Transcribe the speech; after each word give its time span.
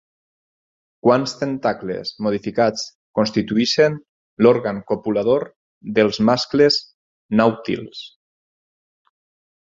Quants 1.07 1.33
tentacles 1.39 2.13
modificats 2.27 2.85
constitueixen 3.19 3.97
l'òrgan 4.45 4.79
copulador 4.93 5.45
dels 5.99 6.19
mascles 6.31 6.79
nàutils? 7.41 8.01